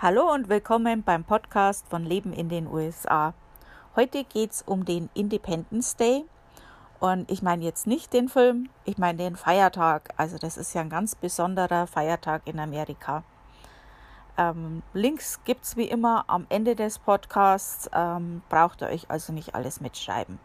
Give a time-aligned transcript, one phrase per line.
[0.00, 3.32] Hallo und willkommen beim Podcast von Leben in den USA.
[3.94, 6.24] Heute geht es um den Independence Day.
[6.98, 10.12] Und ich meine jetzt nicht den Film, ich meine den Feiertag.
[10.16, 13.22] Also das ist ja ein ganz besonderer Feiertag in Amerika.
[14.36, 17.88] Ähm, Links gibt es wie immer am Ende des Podcasts.
[17.94, 20.40] Ähm, braucht ihr euch also nicht alles mitschreiben.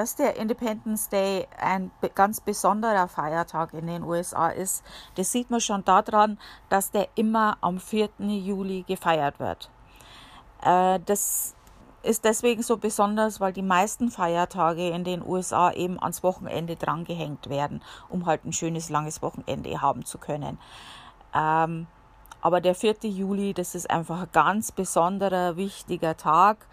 [0.00, 4.82] Dass der Independence Day ein ganz besonderer Feiertag in den USA ist,
[5.16, 6.38] das sieht man schon daran,
[6.70, 8.08] dass der immer am 4.
[8.18, 9.68] Juli gefeiert wird.
[10.62, 11.54] Äh, das
[12.02, 17.50] ist deswegen so besonders, weil die meisten Feiertage in den USA eben ans Wochenende drangehängt
[17.50, 20.58] werden, um halt ein schönes langes Wochenende haben zu können.
[21.34, 21.88] Ähm,
[22.40, 22.94] aber der 4.
[23.02, 26.66] Juli, das ist einfach ein ganz besonderer, wichtiger Tag.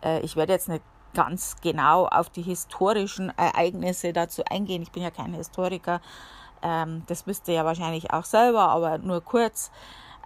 [0.00, 0.84] Äh, ich werde jetzt nicht
[1.14, 4.82] ganz genau auf die historischen Ereignisse dazu eingehen.
[4.82, 6.00] Ich bin ja kein Historiker.
[6.62, 9.70] Ähm, das wisst ihr ja wahrscheinlich auch selber, aber nur kurz.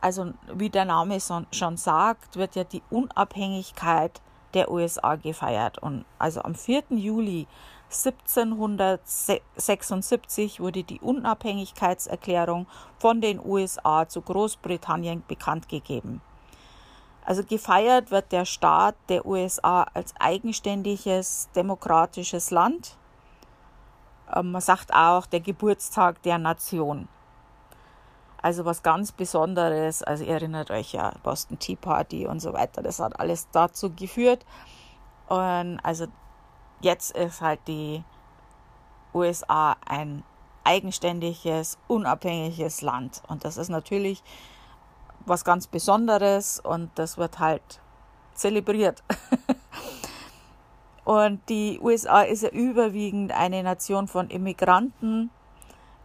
[0.00, 4.20] Also, wie der Name schon sagt, wird ja die Unabhängigkeit
[4.54, 5.78] der USA gefeiert.
[5.78, 6.84] Und also am 4.
[6.90, 7.46] Juli
[7.92, 12.66] 1776 wurde die Unabhängigkeitserklärung
[12.98, 16.22] von den USA zu Großbritannien bekannt gegeben.
[17.24, 22.96] Also gefeiert wird der Staat der USA als eigenständiges demokratisches Land.
[24.34, 27.08] Ähm, man sagt auch der Geburtstag der Nation.
[28.42, 30.02] Also was ganz Besonderes.
[30.02, 32.82] Also ihr erinnert euch ja, Boston Tea Party und so weiter.
[32.82, 34.44] Das hat alles dazu geführt.
[35.28, 36.06] Und also
[36.80, 38.02] jetzt ist halt die
[39.14, 40.24] USA ein
[40.64, 43.22] eigenständiges, unabhängiges Land.
[43.28, 44.22] Und das ist natürlich
[45.26, 47.80] was ganz Besonderes und das wird halt
[48.34, 49.02] zelebriert.
[51.04, 55.30] und die USA ist ja überwiegend eine Nation von Immigranten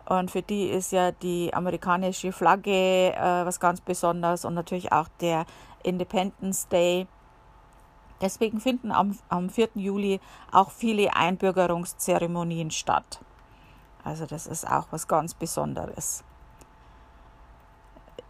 [0.08, 5.08] und für die ist ja die amerikanische Flagge äh, was ganz Besonderes und natürlich auch
[5.20, 5.45] der
[5.84, 7.08] Independence Day.
[8.22, 9.70] Deswegen finden am, am 4.
[9.76, 10.20] Juli
[10.52, 13.20] auch viele Einbürgerungszeremonien statt.
[14.04, 16.23] Also das ist auch was ganz Besonderes.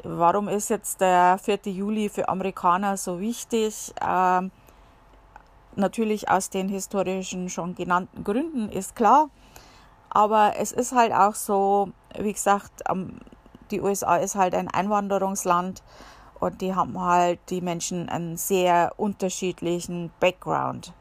[0.03, 1.59] Warum ist jetzt der 4.
[1.65, 3.93] Juli für Amerikaner so wichtig?
[3.99, 4.51] Ähm,
[5.75, 9.29] natürlich aus den historischen schon genannten Gründen ist klar.
[10.09, 12.83] Aber es ist halt auch so, wie gesagt,
[13.71, 15.83] die USA ist halt ein Einwanderungsland
[16.39, 20.93] und die haben halt die Menschen einen sehr unterschiedlichen Background.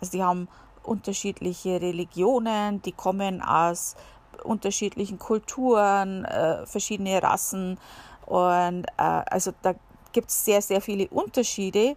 [0.00, 0.48] Also die haben
[0.82, 3.96] unterschiedliche Religionen, die kommen aus
[4.42, 7.78] unterschiedlichen Kulturen, äh, verschiedene Rassen
[8.26, 9.74] und äh, also da
[10.12, 11.96] gibt es sehr, sehr viele Unterschiede,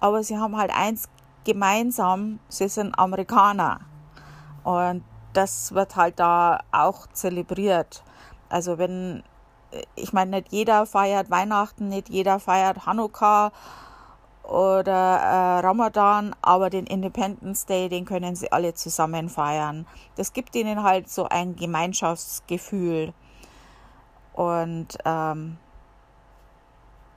[0.00, 1.08] aber sie haben halt eins
[1.44, 3.80] gemeinsam, sie sind Amerikaner.
[4.64, 8.02] Und das wird halt da auch zelebriert.
[8.48, 9.22] Also wenn,
[9.94, 13.52] ich meine, nicht jeder feiert Weihnachten, nicht jeder feiert Hanukkah
[14.42, 19.86] oder äh, Ramadan, aber den Independence Day, den können sie alle zusammen feiern.
[20.16, 23.12] Das gibt ihnen halt so ein Gemeinschaftsgefühl.
[24.34, 25.58] Und ähm,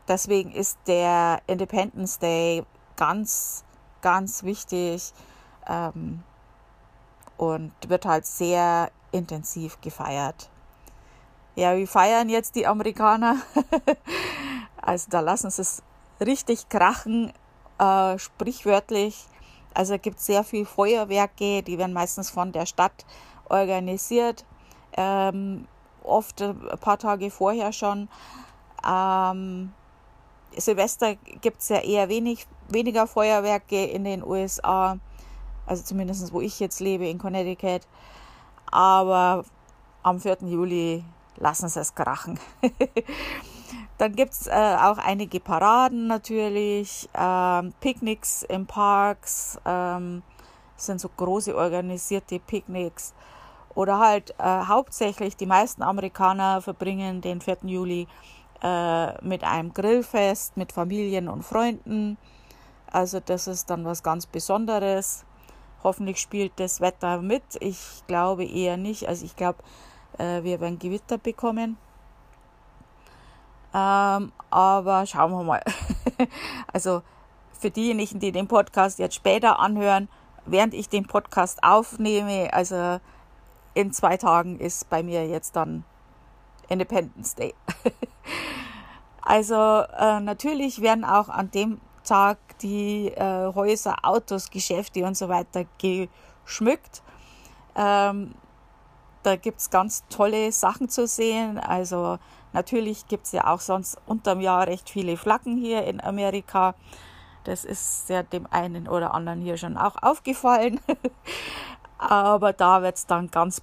[0.09, 2.65] deswegen ist der Independence Day
[2.97, 3.63] ganz,
[4.01, 5.13] ganz wichtig.
[5.67, 6.23] Ähm,
[7.39, 10.49] und wird halt sehr intensiv gefeiert.
[11.55, 13.37] Ja, wie feiern jetzt die Amerikaner?
[14.81, 15.81] also da lassen sie es
[16.19, 17.31] richtig krachen,
[17.79, 19.25] äh, sprichwörtlich.
[19.73, 23.05] Also gibt es sehr viel Feuerwerke, die werden meistens von der Stadt
[23.47, 24.45] organisiert,
[24.97, 25.65] ähm,
[26.03, 28.09] oft ein paar Tage vorher schon.
[28.85, 29.71] Ähm,
[30.57, 34.99] Silvester gibt es ja eher wenig, weniger Feuerwerke in den USA
[35.69, 37.81] also zumindest wo ich jetzt lebe in Connecticut.
[38.71, 39.45] Aber
[40.01, 40.37] am 4.
[40.41, 41.03] Juli
[41.37, 42.39] lassen sie es krachen.
[43.99, 50.23] Dann gibt es äh, auch einige Paraden natürlich, ähm, Picknicks in Parks, ähm,
[50.75, 53.13] sind so große organisierte Picknicks.
[53.75, 57.57] Oder halt äh, hauptsächlich die meisten Amerikaner verbringen den 4.
[57.63, 58.07] Juli
[58.61, 62.17] äh, mit einem Grillfest mit Familien und Freunden.
[62.91, 65.25] Also das ist dann was ganz Besonderes.
[65.83, 67.43] Hoffentlich spielt das Wetter mit.
[67.59, 69.07] Ich glaube eher nicht.
[69.07, 69.59] Also ich glaube,
[70.17, 71.77] äh, wir werden Gewitter bekommen.
[73.73, 75.63] Ähm, aber schauen wir mal.
[76.73, 77.01] also
[77.51, 80.09] für diejenigen, die den Podcast jetzt später anhören,
[80.45, 82.99] während ich den Podcast aufnehme, also
[83.73, 85.83] in zwei Tagen ist bei mir jetzt dann
[86.67, 87.53] Independence Day.
[89.29, 95.29] also äh, natürlich werden auch an dem Tag die äh, Häuser, Autos, Geschäfte und so
[95.29, 97.03] weiter geschmückt.
[97.75, 98.33] Ähm,
[99.21, 101.59] da gibt es ganz tolle Sachen zu sehen.
[101.59, 102.17] Also
[102.53, 106.73] natürlich gibt es ja auch sonst unterm Jahr recht viele Flaggen hier in Amerika.
[107.43, 110.79] Das ist ja dem einen oder anderen hier schon auch aufgefallen.
[111.99, 113.61] Aber da wird es dann ganz,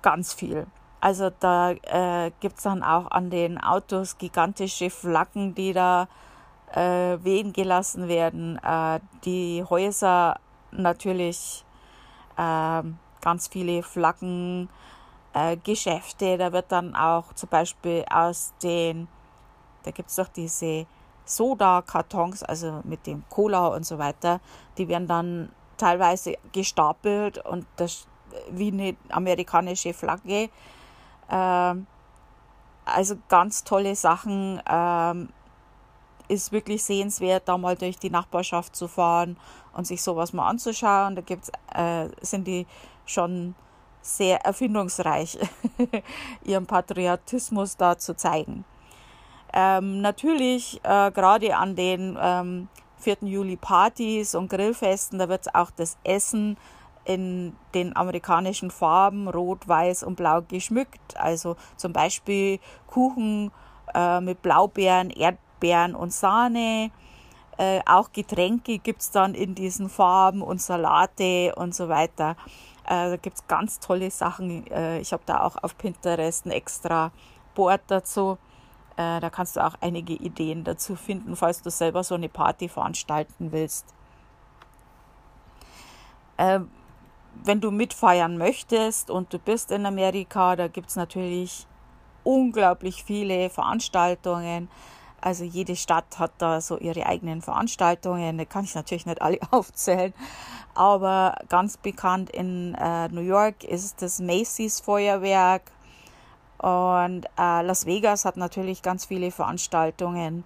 [0.00, 0.68] ganz viel.
[1.02, 6.06] Also da äh, gibt es dann auch an den Autos gigantische Flaggen, die da
[6.72, 8.56] äh, wehen gelassen werden.
[8.58, 10.38] Äh, die Häuser
[10.70, 11.64] natürlich
[12.36, 12.82] äh,
[13.20, 14.68] ganz viele Flaggen,
[15.32, 16.38] äh, Geschäfte.
[16.38, 19.08] Da wird dann auch zum Beispiel aus den,
[19.82, 20.86] da gibt es doch diese
[21.24, 24.40] Soda-Kartons, also mit dem Cola und so weiter,
[24.78, 28.06] die werden dann teilweise gestapelt und das
[28.52, 30.48] wie eine amerikanische Flagge.
[31.30, 31.86] Ähm,
[32.84, 34.60] also ganz tolle Sachen.
[34.68, 35.28] Ähm,
[36.28, 39.36] ist wirklich sehenswert, da mal durch die Nachbarschaft zu fahren
[39.74, 41.14] und sich sowas mal anzuschauen.
[41.14, 42.66] Da gibt's, äh, sind die
[43.04, 43.54] schon
[44.00, 45.38] sehr erfindungsreich,
[46.44, 48.64] ihren Patriotismus da zu zeigen.
[49.52, 52.68] Ähm, natürlich, äh, gerade an den ähm,
[52.98, 53.18] 4.
[53.22, 56.56] Juli Partys und Grillfesten, da wird auch das Essen
[57.04, 61.16] in den amerikanischen Farben Rot, Weiß und Blau geschmückt.
[61.16, 63.50] Also zum Beispiel Kuchen
[63.94, 66.90] äh, mit Blaubeeren, Erdbeeren und Sahne.
[67.58, 72.36] Äh, auch Getränke gibt es dann in diesen Farben und Salate und so weiter.
[72.84, 74.66] Äh, da gibt es ganz tolle Sachen.
[74.68, 77.12] Äh, ich habe da auch auf Pinterest ein extra
[77.54, 78.38] Board dazu.
[78.96, 82.68] Äh, da kannst du auch einige Ideen dazu finden, falls du selber so eine Party
[82.68, 83.86] veranstalten willst.
[86.38, 86.70] Ähm,
[87.44, 91.66] wenn du mitfeiern möchtest und du bist in Amerika, da gibt es natürlich
[92.24, 94.68] unglaublich viele Veranstaltungen.
[95.20, 98.38] Also jede Stadt hat da so ihre eigenen Veranstaltungen.
[98.38, 100.12] Da kann ich natürlich nicht alle aufzählen.
[100.74, 105.62] Aber ganz bekannt in äh, New York ist das Macy's Feuerwerk.
[106.58, 110.44] Und äh, Las Vegas hat natürlich ganz viele Veranstaltungen.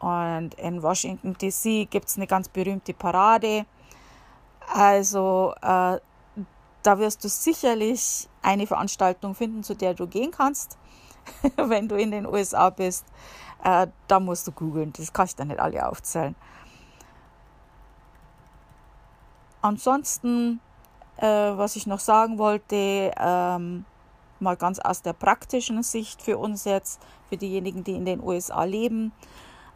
[0.00, 3.64] Und in Washington DC gibt es eine ganz berühmte Parade.
[4.74, 5.98] Also äh,
[6.86, 10.78] da wirst du sicherlich eine Veranstaltung finden, zu der du gehen kannst,
[11.56, 13.04] wenn du in den USA bist.
[13.64, 16.36] Äh, da musst du googeln, das kann ich dann nicht alle aufzählen.
[19.62, 20.60] Ansonsten,
[21.16, 23.84] äh, was ich noch sagen wollte, ähm,
[24.38, 28.62] mal ganz aus der praktischen Sicht für uns jetzt, für diejenigen, die in den USA
[28.62, 29.10] leben.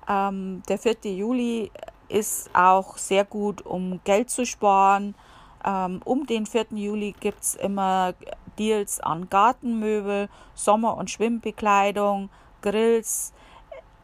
[0.08, 1.12] Ähm, der 4.
[1.16, 1.72] Juli
[2.08, 5.16] ist auch sehr gut, um Geld zu sparen.
[5.64, 6.66] Ähm, um den 4.
[6.70, 8.14] Juli gibt es immer
[8.58, 12.30] Deals an Gartenmöbel, Sommer- und Schwimmbekleidung,
[12.62, 13.32] Grills,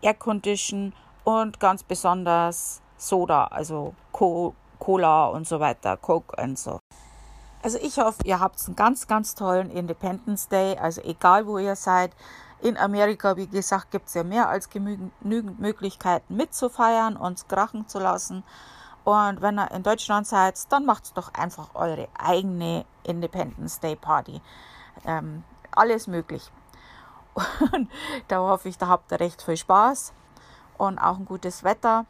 [0.03, 0.93] Aircondition
[1.25, 6.79] und ganz besonders Soda, also Cola und so weiter, Coke und so.
[7.63, 10.77] Also ich hoffe, ihr habt einen ganz, ganz tollen Independence Day.
[10.79, 12.13] Also egal, wo ihr seid.
[12.63, 15.13] In Amerika, wie gesagt, gibt es ja mehr als genügend
[15.61, 18.45] Möglichkeiten mitzufeiern, uns krachen zu lassen.
[19.07, 24.43] Und wenn ihr in Deutschland seid, dann macht doch einfach eure eigene Independence Day Party.
[25.05, 26.51] Ähm, alles möglich.
[27.71, 27.89] Und
[28.29, 30.13] da hoffe ich, da habt ihr recht viel Spaß
[30.77, 32.05] und auch ein gutes Wetter.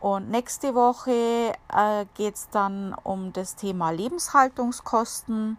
[0.00, 5.56] Und nächste Woche äh, geht es dann um das Thema Lebenshaltungskosten.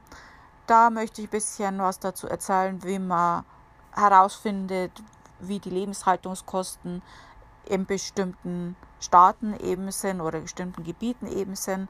[0.67, 3.43] Da möchte ich ein bisschen was dazu erzählen, wie man
[3.91, 4.91] herausfindet,
[5.39, 7.01] wie die Lebenshaltungskosten
[7.67, 11.89] in bestimmten Staaten eben sind oder bestimmten Gebieten eben sind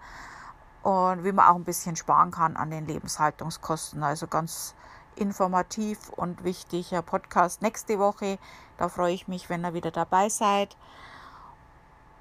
[0.83, 4.03] und wie man auch ein bisschen sparen kann an den Lebenshaltungskosten.
[4.03, 4.75] Also ganz
[5.15, 8.37] informativ und wichtiger Podcast nächste Woche.
[8.77, 10.77] Da freue ich mich, wenn ihr wieder dabei seid.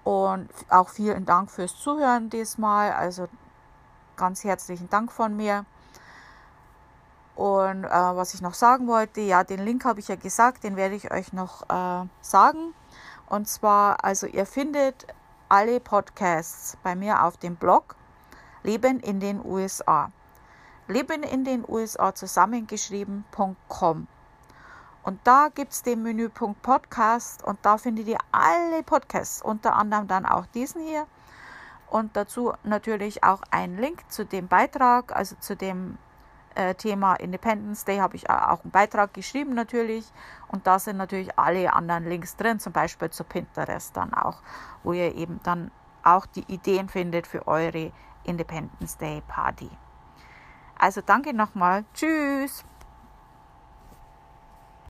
[0.03, 2.93] Und auch vielen Dank fürs Zuhören diesmal.
[2.93, 3.29] Also
[4.17, 5.67] ganz herzlichen Dank von mir.
[7.37, 10.77] Und äh, was ich noch sagen wollte, ja, den Link habe ich ja gesagt, den
[10.77, 12.75] werde ich euch noch äh, sagen.
[13.29, 15.07] Und zwar, also ihr findet
[15.49, 17.97] alle Podcasts bei mir auf dem Blog
[18.63, 20.11] Leben in den USA.
[20.89, 24.07] Leben in den USA zusammengeschrieben.com.
[25.03, 30.09] Und da gibt es den Menüpunkt Podcast und da findet ihr alle Podcasts, unter anderem
[30.09, 31.07] dann auch diesen hier.
[31.89, 35.99] Und dazu natürlich auch ein Link zu dem Beitrag, also zu dem
[36.55, 40.11] äh, Thema Independence Day habe ich auch einen Beitrag geschrieben natürlich.
[40.49, 44.43] Und da sind natürlich alle anderen Links drin, zum Beispiel zu Pinterest dann auch,
[44.83, 45.71] wo ihr eben dann
[46.03, 47.93] auch die Ideen findet für eure
[48.25, 49.71] Independence Day Party.
[50.79, 51.85] Also danke nochmal.
[51.95, 52.65] Tschüss.